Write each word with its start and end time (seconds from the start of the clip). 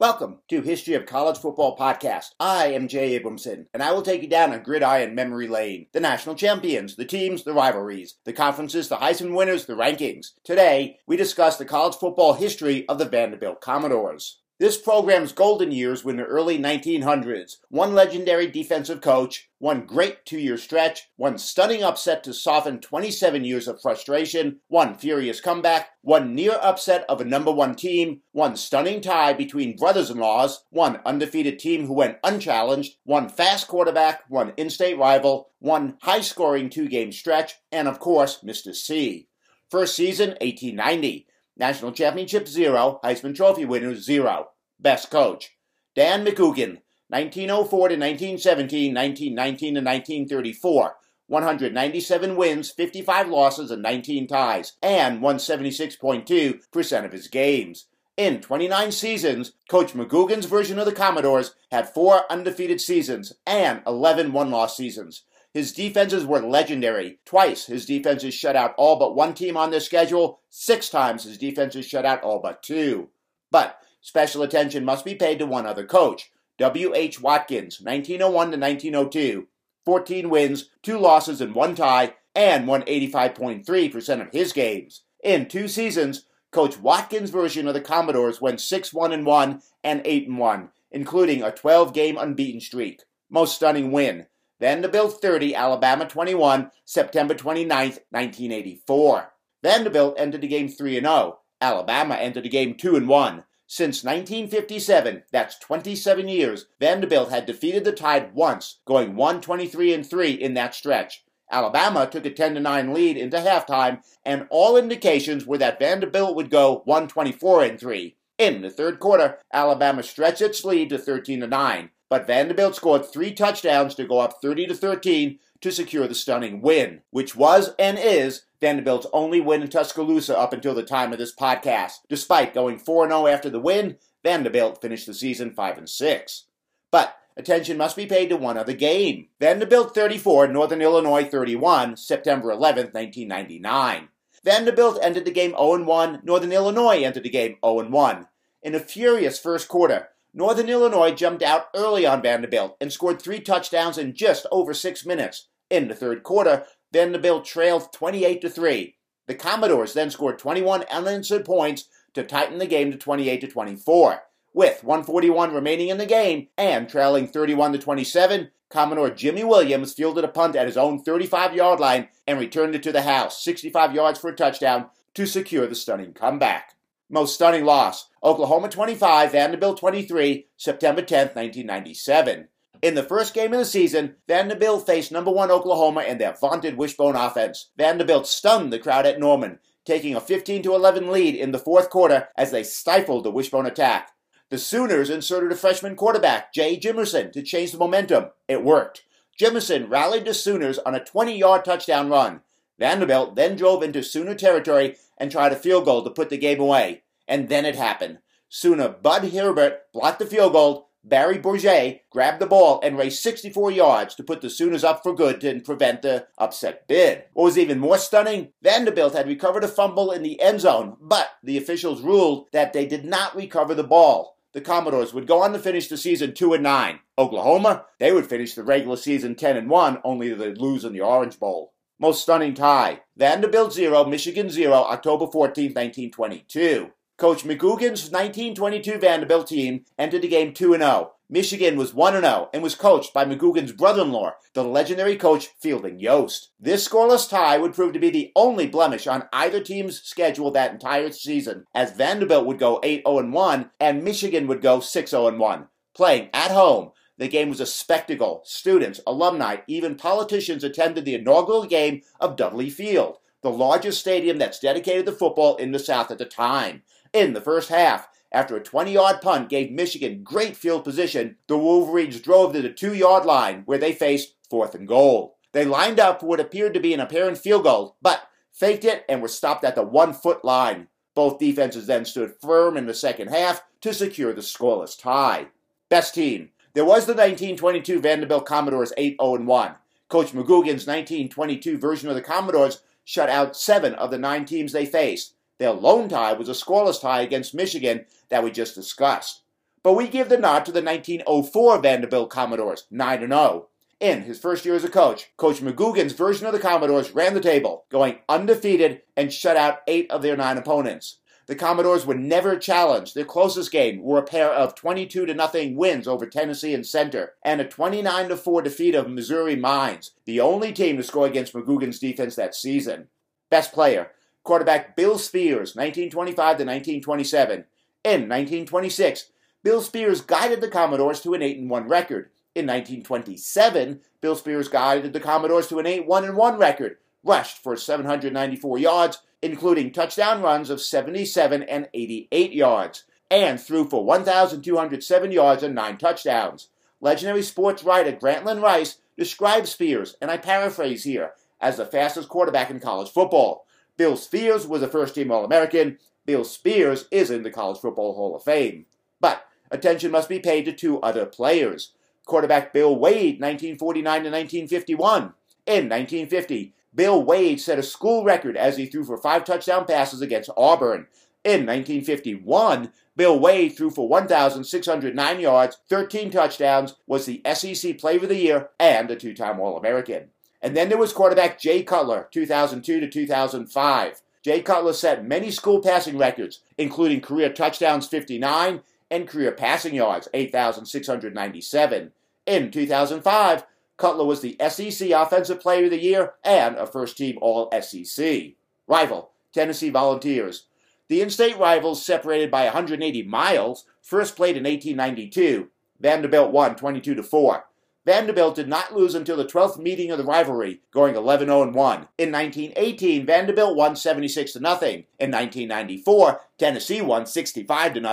Welcome 0.00 0.40
to 0.48 0.60
History 0.60 0.94
of 0.94 1.06
College 1.06 1.38
Football 1.38 1.78
Podcast. 1.78 2.32
I 2.38 2.66
am 2.66 2.88
Jay 2.88 3.18
Abramson, 3.18 3.66
and 3.72 3.82
I 3.82 3.92
will 3.92 4.02
take 4.02 4.20
you 4.20 4.28
down 4.28 4.52
a 4.52 4.58
gridiron 4.58 5.14
memory 5.14 5.48
lane. 5.48 5.86
The 5.92 6.00
national 6.00 6.34
champions, 6.34 6.96
the 6.96 7.06
teams, 7.06 7.44
the 7.44 7.54
rivalries, 7.54 8.16
the 8.24 8.32
conferences, 8.34 8.88
the 8.88 8.96
Heisman 8.96 9.34
winners, 9.34 9.64
the 9.64 9.72
rankings. 9.72 10.32
Today, 10.44 10.98
we 11.06 11.16
discuss 11.16 11.56
the 11.56 11.64
college 11.64 11.94
football 11.94 12.34
history 12.34 12.86
of 12.88 12.98
the 12.98 13.06
Vanderbilt 13.06 13.62
Commodores. 13.62 14.40
This 14.60 14.78
program's 14.78 15.32
golden 15.32 15.72
years 15.72 16.04
were 16.04 16.12
in 16.12 16.16
the 16.16 16.22
early 16.22 16.60
1900s. 16.60 17.56
One 17.70 17.92
legendary 17.92 18.46
defensive 18.46 19.00
coach, 19.00 19.50
one 19.58 19.84
great 19.84 20.24
two 20.24 20.38
year 20.38 20.56
stretch, 20.56 21.08
one 21.16 21.38
stunning 21.38 21.82
upset 21.82 22.22
to 22.22 22.32
soften 22.32 22.78
27 22.78 23.44
years 23.44 23.66
of 23.66 23.82
frustration, 23.82 24.60
one 24.68 24.94
furious 24.94 25.40
comeback, 25.40 25.88
one 26.02 26.36
near 26.36 26.56
upset 26.62 27.04
of 27.08 27.20
a 27.20 27.24
number 27.24 27.50
one 27.50 27.74
team, 27.74 28.20
one 28.30 28.54
stunning 28.54 29.00
tie 29.00 29.32
between 29.32 29.76
brothers 29.76 30.08
in 30.08 30.18
laws, 30.18 30.64
one 30.70 31.00
undefeated 31.04 31.58
team 31.58 31.88
who 31.88 31.94
went 31.94 32.18
unchallenged, 32.22 32.94
one 33.02 33.28
fast 33.28 33.66
quarterback, 33.66 34.22
one 34.28 34.52
in 34.56 34.70
state 34.70 34.96
rival, 34.96 35.50
one 35.58 35.98
high 36.02 36.20
scoring 36.20 36.70
two 36.70 36.86
game 36.86 37.10
stretch, 37.10 37.54
and 37.72 37.88
of 37.88 37.98
course, 37.98 38.38
Mr. 38.44 38.72
C. 38.72 39.26
First 39.68 39.96
season, 39.96 40.28
1890. 40.40 41.26
National 41.56 41.92
Championship 41.92 42.48
0, 42.48 42.98
Heisman 43.04 43.34
Trophy 43.34 43.64
winners 43.64 44.04
0. 44.04 44.48
Best 44.78 45.10
coach. 45.10 45.56
Dan 45.94 46.24
McGugin, 46.24 46.82
1904 47.08 47.88
to 47.88 47.94
1917, 47.94 48.94
1919 48.94 49.74
to 49.74 49.80
1934. 49.80 50.96
197 51.26 52.36
wins, 52.36 52.70
55 52.70 53.28
losses, 53.28 53.70
and 53.70 53.82
19 53.82 54.26
ties, 54.26 54.74
and 54.82 55.22
176.2% 55.22 57.04
of 57.04 57.12
his 57.12 57.28
games. 57.28 57.86
In 58.16 58.40
29 58.40 58.92
seasons, 58.92 59.52
Coach 59.68 59.94
McGugin's 59.94 60.46
version 60.46 60.78
of 60.78 60.86
the 60.86 60.92
Commodores 60.92 61.54
had 61.72 61.92
four 61.92 62.30
undefeated 62.30 62.80
seasons 62.80 63.32
and 63.44 63.82
11 63.86 64.32
one 64.32 64.50
loss 64.50 64.76
seasons. 64.76 65.24
His 65.52 65.72
defenses 65.72 66.24
were 66.24 66.40
legendary. 66.40 67.18
Twice 67.24 67.66
his 67.66 67.86
defenses 67.86 68.34
shut 68.34 68.54
out 68.54 68.74
all 68.76 68.96
but 68.96 69.16
one 69.16 69.34
team 69.34 69.56
on 69.56 69.70
their 69.70 69.80
schedule. 69.80 70.40
Six 70.50 70.88
times 70.90 71.24
his 71.24 71.38
defenses 71.38 71.86
shut 71.86 72.04
out 72.04 72.22
all 72.22 72.40
but 72.40 72.62
two. 72.62 73.08
But 73.50 73.78
special 74.04 74.42
attention 74.42 74.84
must 74.84 75.02
be 75.02 75.14
paid 75.14 75.38
to 75.38 75.46
one 75.46 75.64
other 75.64 75.86
coach, 75.86 76.30
W.H. 76.58 77.22
Watkins, 77.22 77.80
1901 77.80 78.50
to 78.50 78.58
1902. 78.58 79.48
14 79.86 80.30
wins, 80.30 80.70
2 80.82 80.98
losses, 80.98 81.40
and 81.40 81.54
1 81.54 81.74
tie, 81.74 82.14
and 82.34 82.68
won 82.68 82.82
85.3% 82.82 84.20
of 84.20 84.30
his 84.30 84.52
games. 84.52 85.04
In 85.22 85.46
two 85.46 85.68
seasons, 85.68 86.26
Coach 86.52 86.78
Watkins' 86.78 87.30
version 87.30 87.66
of 87.66 87.72
the 87.72 87.80
Commodores 87.80 88.42
went 88.42 88.60
6 88.60 88.92
1 88.92 89.24
1 89.24 89.62
and 89.82 90.02
8 90.04 90.30
1, 90.30 90.68
including 90.92 91.42
a 91.42 91.50
12 91.50 91.94
game 91.94 92.18
unbeaten 92.18 92.60
streak. 92.60 93.02
Most 93.30 93.56
stunning 93.56 93.90
win 93.90 94.26
Then 94.60 94.82
Vanderbilt 94.82 95.20
30, 95.22 95.54
Alabama 95.54 96.06
21, 96.06 96.70
September 96.84 97.34
29, 97.34 97.88
1984. 97.88 99.32
Vanderbilt 99.62 100.14
entered 100.18 100.42
the 100.42 100.48
game 100.48 100.68
3 100.68 101.00
0. 101.00 101.38
Alabama 101.60 102.16
entered 102.16 102.44
the 102.44 102.50
game 102.50 102.74
2 102.74 103.06
1. 103.06 103.44
Since 103.66 104.04
1957, 104.04 105.24
that's 105.32 105.58
27 105.58 106.28
years, 106.28 106.66
Vanderbilt 106.78 107.30
had 107.30 107.46
defeated 107.46 107.84
the 107.84 107.92
Tide 107.92 108.34
once, 108.34 108.80
going 108.84 109.16
123 109.16 110.02
3 110.02 110.30
in 110.32 110.54
that 110.54 110.74
stretch. 110.74 111.24
Alabama 111.50 112.06
took 112.06 112.26
a 112.26 112.30
10 112.30 112.62
9 112.62 112.94
lead 112.94 113.16
into 113.16 113.38
halftime, 113.38 114.00
and 114.24 114.46
all 114.50 114.76
indications 114.76 115.46
were 115.46 115.58
that 115.58 115.78
Vanderbilt 115.78 116.36
would 116.36 116.50
go 116.50 116.82
124 116.84 117.76
3. 117.76 118.16
In 118.36 118.62
the 118.62 118.70
third 118.70 119.00
quarter, 119.00 119.38
Alabama 119.52 120.02
stretched 120.02 120.42
its 120.42 120.64
lead 120.64 120.90
to 120.90 120.98
13 120.98 121.40
9 121.40 121.90
but 122.14 122.28
Vanderbilt 122.28 122.76
scored 122.76 123.04
three 123.04 123.32
touchdowns 123.32 123.96
to 123.96 124.06
go 124.06 124.20
up 124.20 124.40
30 124.40 124.68
to 124.68 124.74
13 124.74 125.38
to 125.64 125.72
secure 125.72 126.06
the 126.06 126.14
stunning 126.14 126.60
win, 126.60 127.00
which 127.08 127.34
was 127.34 127.70
and 127.78 127.98
is 127.98 128.44
Vanderbilt's 128.60 129.06
only 129.14 129.40
win 129.40 129.62
in 129.62 129.68
Tuscaloosa 129.68 130.38
up 130.38 130.52
until 130.52 130.74
the 130.74 130.82
time 130.82 131.10
of 131.10 131.18
this 131.18 131.34
podcast. 131.34 132.00
Despite 132.06 132.52
going 132.52 132.78
4 132.78 133.08
0 133.08 133.26
after 133.26 133.48
the 133.48 133.58
win, 133.58 133.96
Vanderbilt 134.22 134.82
finished 134.82 135.06
the 135.06 135.14
season 135.14 135.54
5 135.54 135.78
and 135.78 135.88
6. 135.88 136.44
But 136.90 137.16
attention 137.34 137.78
must 137.78 137.96
be 137.96 138.04
paid 138.04 138.28
to 138.28 138.36
one 138.36 138.58
other 138.58 138.74
game. 138.74 139.28
Vanderbilt 139.40 139.94
34, 139.94 140.48
Northern 140.48 140.82
Illinois 140.82 141.24
31, 141.24 141.96
September 141.96 142.50
11, 142.50 142.90
1999. 142.92 144.08
Vanderbilt 144.44 144.98
ended 145.00 145.24
the 145.24 145.30
game 145.30 145.52
0 145.52 145.82
1, 145.82 146.20
Northern 146.24 146.52
Illinois 146.52 147.02
entered 147.02 147.22
the 147.22 147.30
game 147.30 147.56
0 147.64 147.88
1. 147.88 148.26
In 148.62 148.74
a 148.74 148.80
furious 148.80 149.38
first 149.38 149.68
quarter, 149.68 150.10
Northern 150.34 150.68
Illinois 150.68 151.12
jumped 151.12 151.42
out 151.42 151.68
early 151.74 152.04
on 152.04 152.20
Vanderbilt 152.20 152.76
and 152.82 152.92
scored 152.92 153.22
three 153.22 153.40
touchdowns 153.40 153.96
in 153.96 154.14
just 154.14 154.44
over 154.52 154.74
six 154.74 155.06
minutes. 155.06 155.48
In 155.70 155.88
the 155.88 155.94
third 155.94 156.22
quarter, 156.22 156.64
Vanderbilt 156.92 157.44
trailed 157.44 157.92
28 157.92 158.40
to 158.42 158.50
3. 158.50 158.96
The 159.26 159.34
Commodores 159.34 159.94
then 159.94 160.10
scored 160.10 160.38
21 160.38 160.84
unanswered 160.90 161.44
points 161.44 161.88
to 162.12 162.22
tighten 162.22 162.58
the 162.58 162.66
game 162.66 162.92
to 162.92 162.98
28 162.98 163.40
to 163.40 163.48
24. 163.48 164.22
With 164.52 164.84
141 164.84 165.52
remaining 165.52 165.88
in 165.88 165.98
the 165.98 166.06
game 166.06 166.48
and 166.56 166.88
trailing 166.88 167.26
31 167.26 167.72
to 167.72 167.78
27, 167.78 168.50
Commodore 168.70 169.10
Jimmy 169.10 169.42
Williams 169.42 169.94
fielded 169.94 170.24
a 170.24 170.28
punt 170.28 170.54
at 170.54 170.66
his 170.66 170.76
own 170.76 171.02
35-yard 171.02 171.80
line 171.80 172.08
and 172.26 172.38
returned 172.38 172.74
it 172.74 172.82
to 172.84 172.92
the 172.92 173.02
house, 173.02 173.42
65 173.42 173.94
yards 173.94 174.18
for 174.18 174.30
a 174.30 174.36
touchdown 174.36 174.86
to 175.14 175.26
secure 175.26 175.66
the 175.66 175.74
stunning 175.74 176.12
comeback. 176.12 176.74
Most 177.10 177.34
stunning 177.34 177.64
loss 177.64 178.08
Oklahoma 178.22 178.68
25, 178.68 179.32
Vanderbilt 179.32 179.78
23, 179.78 180.46
September 180.56 181.02
10, 181.02 181.28
1997. 181.28 182.48
In 182.84 182.94
the 182.94 183.02
first 183.02 183.32
game 183.32 183.54
of 183.54 183.58
the 183.58 183.64
season, 183.64 184.16
Vanderbilt 184.28 184.84
faced 184.84 185.10
number 185.10 185.30
one 185.30 185.50
Oklahoma 185.50 186.02
and 186.02 186.20
their 186.20 186.36
vaunted 186.38 186.76
wishbone 186.76 187.16
offense. 187.16 187.70
Vanderbilt 187.78 188.26
stunned 188.26 188.70
the 188.70 188.78
crowd 188.78 189.06
at 189.06 189.18
Norman, 189.18 189.58
taking 189.86 190.14
a 190.14 190.20
15 190.20 190.62
to 190.64 190.74
11 190.74 191.10
lead 191.10 191.34
in 191.34 191.52
the 191.52 191.58
fourth 191.58 191.88
quarter 191.88 192.28
as 192.36 192.50
they 192.50 192.62
stifled 192.62 193.24
the 193.24 193.30
wishbone 193.30 193.64
attack. 193.64 194.10
The 194.50 194.58
Sooners 194.58 195.08
inserted 195.08 195.50
a 195.50 195.56
freshman 195.56 195.96
quarterback, 195.96 196.52
Jay 196.52 196.78
Jimerson, 196.78 197.32
to 197.32 197.40
change 197.40 197.72
the 197.72 197.78
momentum. 197.78 198.26
It 198.48 198.62
worked. 198.62 199.04
Jimerson 199.40 199.88
rallied 199.88 200.26
the 200.26 200.34
Sooners 200.34 200.78
on 200.80 200.94
a 200.94 201.02
20 201.02 201.38
yard 201.38 201.64
touchdown 201.64 202.10
run. 202.10 202.42
Vanderbilt 202.78 203.34
then 203.34 203.56
drove 203.56 203.82
into 203.82 204.02
Sooner 204.02 204.34
territory 204.34 204.96
and 205.16 205.30
tried 205.30 205.52
a 205.52 205.56
field 205.56 205.86
goal 205.86 206.04
to 206.04 206.10
put 206.10 206.28
the 206.28 206.36
game 206.36 206.60
away. 206.60 207.04
And 207.26 207.48
then 207.48 207.64
it 207.64 207.76
happened. 207.76 208.18
Sooner 208.50 208.90
Bud 208.90 209.32
Herbert 209.32 209.90
blocked 209.94 210.18
the 210.18 210.26
field 210.26 210.52
goal, 210.52 210.90
Barry 211.06 211.38
Bourget 211.38 212.00
grabbed 212.10 212.40
the 212.40 212.46
ball 212.46 212.80
and 212.82 212.96
raced 212.96 213.22
64 213.22 213.70
yards 213.70 214.14
to 214.14 214.22
put 214.22 214.40
the 214.40 214.48
Sooners 214.48 214.82
up 214.82 215.02
for 215.02 215.14
good 215.14 215.44
and 215.44 215.62
prevent 215.62 216.00
the 216.00 216.26
upset 216.38 216.88
bid. 216.88 217.24
What 217.34 217.44
was 217.44 217.58
even 217.58 217.78
more 217.78 217.98
stunning, 217.98 218.52
Vanderbilt 218.62 219.12
had 219.12 219.28
recovered 219.28 219.64
a 219.64 219.68
fumble 219.68 220.10
in 220.12 220.22
the 220.22 220.40
end 220.40 220.62
zone, 220.62 220.96
but 220.98 221.28
the 221.42 221.58
officials 221.58 222.00
ruled 222.00 222.46
that 222.52 222.72
they 222.72 222.86
did 222.86 223.04
not 223.04 223.36
recover 223.36 223.74
the 223.74 223.84
ball. 223.84 224.38
The 224.54 224.62
Commodores 224.62 225.12
would 225.12 225.26
go 225.26 225.42
on 225.42 225.52
to 225.52 225.58
finish 225.58 225.88
the 225.88 225.98
season 225.98 226.32
2 226.32 226.54
and 226.54 226.62
9. 226.62 227.00
Oklahoma, 227.18 227.84
they 227.98 228.12
would 228.12 228.26
finish 228.26 228.54
the 228.54 228.62
regular 228.62 228.96
season 228.96 229.34
10 229.34 229.58
and 229.58 229.68
1, 229.68 229.98
only 230.04 230.30
to 230.30 230.36
lose 230.36 230.84
in 230.84 230.94
the 230.94 231.02
Orange 231.02 231.38
Bowl. 231.38 231.74
Most 231.98 232.22
stunning 232.22 232.54
tie. 232.54 233.00
Vanderbilt 233.16 233.72
0, 233.72 234.04
Michigan 234.06 234.48
0, 234.48 234.72
October 234.72 235.26
14, 235.26 235.66
1922. 235.66 236.90
Coach 237.16 237.44
McGugin's 237.44 238.10
1922 238.10 238.98
Vanderbilt 238.98 239.46
team 239.46 239.84
entered 239.96 240.22
the 240.22 240.28
game 240.28 240.52
2 240.52 240.76
0. 240.76 241.12
Michigan 241.30 241.76
was 241.76 241.94
1 241.94 242.20
0 242.20 242.50
and 242.52 242.60
was 242.60 242.74
coached 242.74 243.14
by 243.14 243.24
McGugin's 243.24 243.70
brother 243.70 244.02
in 244.02 244.10
law, 244.10 244.32
the 244.52 244.64
legendary 244.64 245.14
coach 245.14 245.50
Fielding 245.60 246.00
Yost. 246.00 246.50
This 246.58 246.88
scoreless 246.88 247.30
tie 247.30 247.56
would 247.56 247.72
prove 247.72 247.92
to 247.92 248.00
be 248.00 248.10
the 248.10 248.32
only 248.34 248.66
blemish 248.66 249.06
on 249.06 249.28
either 249.32 249.60
team's 249.60 250.02
schedule 250.02 250.50
that 250.50 250.72
entire 250.72 251.12
season, 251.12 251.66
as 251.72 251.92
Vanderbilt 251.92 252.46
would 252.46 252.58
go 252.58 252.80
8 252.82 253.04
0 253.06 253.30
1 253.30 253.70
and 253.78 254.02
Michigan 254.02 254.48
would 254.48 254.60
go 254.60 254.80
6 254.80 255.10
0 255.12 255.38
1. 255.38 255.68
Playing 255.94 256.30
at 256.34 256.50
home, 256.50 256.90
the 257.16 257.28
game 257.28 257.48
was 257.48 257.60
a 257.60 257.66
spectacle. 257.66 258.42
Students, 258.44 259.00
alumni, 259.06 259.58
even 259.68 259.94
politicians 259.94 260.64
attended 260.64 261.04
the 261.04 261.14
inaugural 261.14 261.64
game 261.64 262.02
of 262.18 262.34
Dudley 262.34 262.70
Field. 262.70 263.18
the 263.42 263.50
largest 263.50 264.00
stadium 264.00 264.38
that's 264.38 264.58
dedicated 264.58 265.04
to 265.04 265.12
football 265.12 265.54
in 265.56 265.70
the 265.70 265.78
South 265.78 266.10
at 266.10 266.16
the 266.18 266.24
time. 266.24 266.82
In 267.14 267.32
the 267.32 267.40
first 267.40 267.68
half, 267.68 268.08
after 268.32 268.56
a 268.56 268.62
20 268.62 268.92
yard 268.92 269.20
punt 269.20 269.48
gave 269.48 269.70
Michigan 269.70 270.24
great 270.24 270.56
field 270.56 270.82
position, 270.82 271.36
the 271.46 271.56
Wolverines 271.56 272.20
drove 272.20 272.52
to 272.52 272.60
the 272.60 272.70
two 272.70 272.92
yard 272.92 273.24
line 273.24 273.62
where 273.66 273.78
they 273.78 273.92
faced 273.92 274.34
fourth 274.50 274.74
and 274.74 274.88
goal. 274.88 275.36
They 275.52 275.64
lined 275.64 276.00
up 276.00 276.18
for 276.18 276.26
what 276.26 276.40
appeared 276.40 276.74
to 276.74 276.80
be 276.80 276.92
an 276.92 276.98
apparent 276.98 277.38
field 277.38 277.62
goal, 277.62 277.96
but 278.02 278.26
faked 278.52 278.84
it 278.84 279.04
and 279.08 279.22
were 279.22 279.28
stopped 279.28 279.62
at 279.62 279.76
the 279.76 279.84
one 279.84 280.12
foot 280.12 280.44
line. 280.44 280.88
Both 281.14 281.38
defenses 281.38 281.86
then 281.86 282.04
stood 282.04 282.34
firm 282.42 282.76
in 282.76 282.86
the 282.86 282.94
second 282.94 283.28
half 283.28 283.62
to 283.82 283.94
secure 283.94 284.32
the 284.32 284.40
scoreless 284.40 284.98
tie. 285.00 285.46
Best 285.88 286.16
team. 286.16 286.50
There 286.72 286.84
was 286.84 287.06
the 287.06 287.12
1922 287.12 288.00
Vanderbilt 288.00 288.44
Commodores 288.44 288.92
8 288.96 289.18
0 289.20 289.44
1. 289.44 289.74
Coach 290.08 290.32
McGugin's 290.32 290.88
1922 290.88 291.78
version 291.78 292.08
of 292.08 292.16
the 292.16 292.22
Commodores 292.22 292.80
shut 293.04 293.28
out 293.28 293.56
seven 293.56 293.94
of 293.94 294.10
the 294.10 294.18
nine 294.18 294.44
teams 294.44 294.72
they 294.72 294.84
faced. 294.84 295.34
Their 295.64 295.72
lone 295.72 296.10
tie 296.10 296.34
was 296.34 296.50
a 296.50 296.52
scoreless 296.52 297.00
tie 297.00 297.22
against 297.22 297.54
Michigan 297.54 298.04
that 298.28 298.44
we 298.44 298.50
just 298.50 298.74
discussed. 298.74 299.44
But 299.82 299.94
we 299.94 300.08
give 300.08 300.28
the 300.28 300.36
nod 300.36 300.66
to 300.66 300.72
the 300.72 300.82
1904 300.82 301.78
Vanderbilt 301.78 302.28
Commodores, 302.28 302.84
9 302.90 303.20
0. 303.20 303.68
In 303.98 304.24
his 304.24 304.38
first 304.38 304.66
year 304.66 304.74
as 304.74 304.84
a 304.84 304.90
coach, 304.90 305.30
Coach 305.38 305.62
McGugin's 305.62 306.12
version 306.12 306.46
of 306.46 306.52
the 306.52 306.58
Commodores 306.58 307.12
ran 307.12 307.32
the 307.32 307.40
table, 307.40 307.86
going 307.90 308.18
undefeated 308.28 309.00
and 309.16 309.32
shut 309.32 309.56
out 309.56 309.78
eight 309.88 310.10
of 310.10 310.20
their 310.20 310.36
nine 310.36 310.58
opponents. 310.58 311.20
The 311.46 311.56
Commodores 311.56 312.04
were 312.04 312.14
never 312.14 312.58
challenged. 312.58 313.14
Their 313.14 313.24
closest 313.24 313.72
game 313.72 314.02
were 314.02 314.18
a 314.18 314.22
pair 314.22 314.50
of 314.50 314.74
22 314.74 315.24
to 315.24 315.32
nothing 315.32 315.76
wins 315.76 316.06
over 316.06 316.26
Tennessee 316.26 316.74
and 316.74 316.86
Centre 316.86 317.36
and 317.42 317.62
a 317.62 317.66
29 317.66 318.28
to 318.28 318.36
4 318.36 318.60
defeat 318.60 318.94
of 318.94 319.08
Missouri 319.08 319.56
Mines, 319.56 320.10
the 320.26 320.40
only 320.40 320.74
team 320.74 320.98
to 320.98 321.02
score 321.02 321.26
against 321.26 321.54
McGugin's 321.54 321.98
defense 321.98 322.36
that 322.36 322.54
season. 322.54 323.08
Best 323.48 323.72
player, 323.72 324.10
quarterback 324.44 324.94
Bill 324.94 325.18
Spears, 325.18 325.74
1925 325.74 326.36
to 326.36 326.64
1927. 326.64 327.64
In 328.04 328.28
1926, 328.28 329.30
Bill 329.62 329.80
Spears 329.80 330.20
guided 330.20 330.60
the 330.60 330.68
Commodores 330.68 331.20
to 331.22 331.34
an 331.34 331.42
8 331.42 331.62
1 331.62 331.88
record. 331.88 332.30
In 332.54 332.66
1927, 332.66 334.00
Bill 334.20 334.36
Spears 334.36 334.68
guided 334.68 335.12
the 335.12 335.20
Commodores 335.20 335.66
to 335.68 335.80
an 335.80 335.86
8 335.86 336.06
1 336.06 336.36
1 336.36 336.58
record, 336.58 336.98
rushed 337.24 337.58
for 337.58 337.76
794 337.76 338.78
yards, 338.78 339.18
including 339.42 339.90
touchdown 339.90 340.40
runs 340.40 340.70
of 340.70 340.80
77 340.80 341.62
and 341.64 341.88
88 341.92 342.52
yards, 342.52 343.04
and 343.30 343.60
threw 343.60 343.88
for 343.88 344.04
1,207 344.04 345.32
yards 345.32 345.62
and 345.62 345.74
9 345.74 345.96
touchdowns. 345.96 346.68
Legendary 347.00 347.42
sports 347.42 347.82
writer 347.82 348.12
Grantland 348.12 348.62
Rice 348.62 348.98
describes 349.16 349.70
Spears, 349.70 350.16
and 350.20 350.30
I 350.30 350.36
paraphrase 350.36 351.04
here, 351.04 351.32
as 351.60 351.78
the 351.78 351.86
fastest 351.86 352.28
quarterback 352.28 352.70
in 352.70 352.80
college 352.80 353.10
football. 353.10 353.66
Bill 353.96 354.16
Spears 354.16 354.66
was 354.66 354.82
a 354.82 354.88
first 354.88 355.14
team 355.14 355.30
All 355.30 355.44
American. 355.44 355.98
Bill 356.26 356.44
Spears 356.44 357.06
is 357.10 357.30
in 357.30 357.42
the 357.42 357.50
College 357.50 357.78
Football 357.78 358.14
Hall 358.14 358.34
of 358.34 358.42
Fame. 358.42 358.86
But 359.20 359.46
attention 359.70 360.10
must 360.10 360.28
be 360.28 360.38
paid 360.38 360.64
to 360.64 360.72
two 360.72 361.00
other 361.00 361.26
players. 361.26 361.92
Quarterback 362.26 362.72
Bill 362.72 362.94
Wade, 362.96 363.40
1949 363.40 364.04
to 364.04 364.30
1951. 364.30 365.22
In 365.66 365.88
1950, 365.88 366.74
Bill 366.94 367.22
Wade 367.22 367.60
set 367.60 367.78
a 367.78 367.82
school 367.82 368.24
record 368.24 368.56
as 368.56 368.76
he 368.76 368.86
threw 368.86 369.04
for 369.04 369.18
five 369.18 369.44
touchdown 369.44 369.84
passes 369.84 370.20
against 370.20 370.50
Auburn. 370.56 371.06
In 371.44 371.66
1951, 371.66 372.90
Bill 373.16 373.38
Wade 373.38 373.76
threw 373.76 373.90
for 373.90 374.08
1,609 374.08 375.40
yards, 375.40 375.78
13 375.88 376.30
touchdowns, 376.30 376.94
was 377.06 377.26
the 377.26 377.42
SEC 377.52 377.98
Player 377.98 378.22
of 378.22 378.28
the 378.28 378.36
Year, 378.36 378.70
and 378.80 379.10
a 379.10 379.16
two 379.16 379.34
time 379.34 379.60
All 379.60 379.76
American. 379.76 380.30
And 380.64 380.74
then 380.74 380.88
there 380.88 380.96
was 380.96 381.12
quarterback 381.12 381.60
Jay 381.60 381.82
Cutler, 381.82 382.26
2002 382.30 382.98
to 382.98 383.06
2005. 383.06 384.22
Jay 384.42 384.62
Cutler 384.62 384.94
set 384.94 385.22
many 385.22 385.50
school 385.50 385.82
passing 385.82 386.16
records, 386.16 386.60
including 386.78 387.20
career 387.20 387.52
touchdowns 387.52 388.08
59 388.08 388.80
and 389.10 389.28
career 389.28 389.52
passing 389.52 389.94
yards 389.94 390.26
8,697. 390.32 392.12
In 392.46 392.70
2005, 392.70 393.64
Cutler 393.98 394.24
was 394.24 394.40
the 394.40 394.56
SEC 394.70 395.10
Offensive 395.10 395.60
Player 395.60 395.84
of 395.84 395.90
the 395.90 396.02
Year 396.02 396.32
and 396.42 396.76
a 396.76 396.86
first 396.86 397.18
team 397.18 397.36
All 397.42 397.70
SEC. 397.82 398.54
Rival, 398.86 399.32
Tennessee 399.52 399.90
Volunteers. 399.90 400.64
The 401.08 401.20
in 401.20 401.28
state 401.28 401.58
rivals, 401.58 402.04
separated 402.04 402.50
by 402.50 402.64
180 402.64 403.22
miles, 403.24 403.84
first 404.00 404.34
played 404.34 404.56
in 404.56 404.64
1892. 404.64 405.68
Vanderbilt 406.00 406.52
won 406.52 406.74
22 406.74 407.14
to 407.16 407.22
4. 407.22 407.64
Vanderbilt 408.06 408.54
did 408.54 408.68
not 408.68 408.94
lose 408.94 409.14
until 409.14 409.36
the 409.36 409.46
12th 409.46 409.78
meeting 409.78 410.10
of 410.10 410.18
the 410.18 410.24
rivalry, 410.24 410.82
going 410.90 411.16
11 411.16 411.48
0 411.48 411.72
1. 411.72 412.08
In 412.18 412.30
1918, 412.30 413.24
Vanderbilt 413.24 413.76
won 413.76 413.96
76 413.96 414.52
0. 414.52 414.62
In 414.62 415.30
1994, 415.30 416.40
Tennessee 416.58 417.00
won 417.00 417.24
65 417.24 417.94
0. 417.94 418.04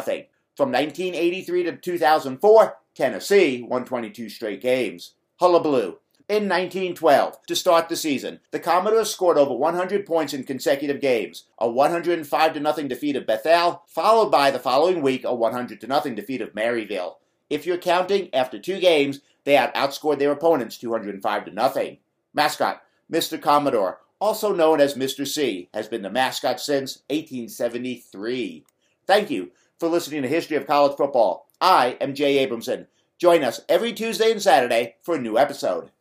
From 0.56 0.72
1983 0.72 1.64
to 1.64 1.78
2004, 1.78 2.78
Tennessee 2.96 3.64
won 3.64 3.84
22 3.84 4.30
straight 4.30 4.62
games. 4.62 5.14
Hullabaloo. 5.40 5.98
In 6.30 6.48
1912, 6.48 7.46
to 7.48 7.56
start 7.58 7.90
the 7.90 7.98
season, 7.98 8.40
the 8.52 8.60
Commodores 8.60 9.10
scored 9.10 9.38
over 9.38 9.54
100 9.54 10.06
points 10.06 10.34
in 10.34 10.46
consecutive 10.46 11.02
games, 11.02 11.46
a 11.58 11.70
105 11.70 12.54
0 12.54 12.88
defeat 12.88 13.18
of 13.18 13.28
Bethel, 13.28 13.84
followed 13.88 14.30
by 14.30 14.52
the 14.52 14.60
following 14.60 15.02
week 15.02 15.26
a 15.26 15.36
100 15.36 15.82
0 15.82 16.16
defeat 16.16 16.40
of 16.40 16.54
Maryville. 16.54 17.16
If 17.50 17.66
you're 17.66 17.78
counting, 17.78 18.34
after 18.34 18.58
two 18.58 18.80
games, 18.80 19.20
they 19.44 19.54
had 19.54 19.74
outscored 19.74 20.20
their 20.20 20.32
opponents 20.32 20.78
205 20.78 21.46
to 21.46 21.52
nothing. 21.52 21.98
Mascot, 22.34 22.82
Mr. 23.12 23.42
Commodore, 23.42 24.00
also 24.20 24.54
known 24.54 24.80
as 24.80 24.94
Mr. 24.94 25.28
C, 25.28 25.70
has 25.74 25.88
been 25.88 26.04
the 26.04 26.10
mascot 26.10 26.60
since 26.60 27.00
1873. 27.10 28.64
Thank 29.08 29.30
you 29.32 29.52
for 29.80 29.90
listening 29.90 30.22
to 30.22 30.28
History 30.28 30.58
of 30.58 30.68
College 30.68 30.96
Football. 30.96 31.48
I 31.60 31.98
am 32.00 32.14
Jay 32.14 32.46
Abramson. 32.46 32.88
Join 33.18 33.44
us 33.44 33.62
every 33.68 33.94
Tuesday 33.94 34.32
and 34.32 34.42
Saturday 34.42 34.96
for 35.02 35.16
a 35.16 35.22
new 35.22 35.38
episode. 35.38 35.92